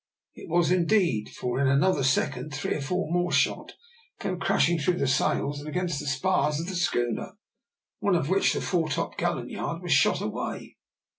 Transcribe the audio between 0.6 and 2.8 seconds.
indeed, for in another second, three